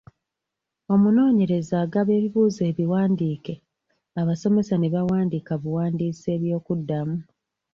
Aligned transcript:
"Omunoonyereza 0.93 1.75
agaba 1.85 2.11
ebibuuzo 2.19 2.61
ebiwandiike, 2.71 3.53
abasomesa 4.19 4.73
ne 4.77 4.89
bawandiika 4.95 5.53
buwandiisi 5.61 6.27
eby’okuddamu." 6.35 7.17